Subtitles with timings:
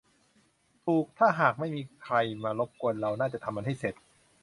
[0.85, 3.95] ถูก ถ้าหากไม่มีใครมารบกวนเราน่าจะทำมันเสร็จ